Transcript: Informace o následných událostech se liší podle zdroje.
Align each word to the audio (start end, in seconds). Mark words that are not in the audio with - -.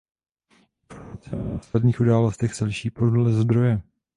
Informace 0.89 1.35
o 1.35 1.43
následných 1.53 2.01
událostech 2.01 2.53
se 2.55 2.65
liší 2.65 2.89
podle 2.89 3.33
zdroje. 3.33 3.81